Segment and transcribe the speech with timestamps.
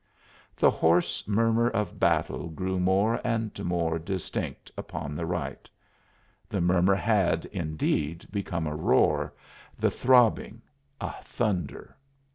[0.57, 5.69] The hoarse murmur of battle grew more and more distinct upon the right;
[6.49, 9.31] the murmur had, indeed, become a roar,
[9.77, 10.63] the throbbing,
[10.99, 11.95] a thunder.